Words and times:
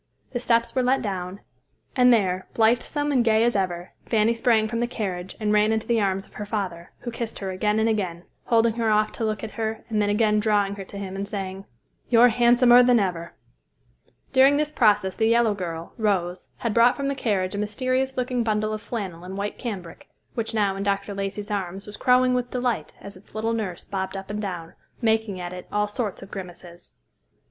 The 0.33 0.39
steps 0.39 0.73
were 0.73 0.81
let 0.81 1.03
down, 1.03 1.41
and 1.95 2.11
there, 2.11 2.47
blithesome 2.55 3.11
and 3.11 3.23
gay 3.23 3.43
as 3.43 3.55
ever, 3.55 3.93
Fanny 4.07 4.33
sprang 4.33 4.67
from 4.67 4.79
the 4.79 4.87
carriage 4.87 5.37
and 5.39 5.53
ran 5.53 5.71
into 5.71 5.85
the 5.85 6.01
arms 6.01 6.25
of 6.25 6.33
her 6.33 6.45
father, 6.47 6.89
who 7.01 7.11
kissed 7.11 7.37
her 7.37 7.51
again 7.51 7.77
and 7.77 7.87
again, 7.87 8.23
holding 8.45 8.73
her 8.77 8.89
off 8.89 9.11
to 9.11 9.23
look 9.23 9.43
at 9.43 9.51
her 9.51 9.85
and 9.89 10.01
then 10.01 10.09
again 10.09 10.39
drawing 10.39 10.73
her 10.73 10.83
to 10.85 10.97
him 10.97 11.15
and 11.15 11.27
saying, 11.27 11.65
"You're 12.09 12.29
handsomer 12.29 12.81
than 12.81 12.99
ever." 12.99 13.33
During 14.33 14.57
this 14.57 14.71
process 14.71 15.15
the 15.15 15.27
yellow 15.27 15.53
girl, 15.53 15.93
Rose, 15.99 16.47
had 16.57 16.73
brought 16.73 16.97
from 16.97 17.07
the 17.07 17.13
carriage 17.13 17.53
a 17.53 17.59
mysterious 17.59 18.17
looking 18.17 18.41
bundle 18.41 18.73
of 18.73 18.81
flannel 18.81 19.23
and 19.23 19.37
white 19.37 19.59
cambric, 19.59 20.07
which 20.33 20.55
now 20.55 20.75
in 20.75 20.81
Dr. 20.81 21.13
Lacey's 21.13 21.51
arms 21.51 21.85
was 21.85 21.95
crowing 21.95 22.33
with 22.33 22.49
delight 22.49 22.91
as 23.01 23.15
its 23.15 23.35
little 23.35 23.53
nurse 23.53 23.85
bobbed 23.85 24.17
up 24.17 24.31
and 24.31 24.41
down, 24.41 24.73
making 24.99 25.39
at 25.39 25.53
it 25.53 25.67
all 25.71 25.87
sorts 25.87 26.23
of 26.23 26.31
grimaces. 26.31 26.93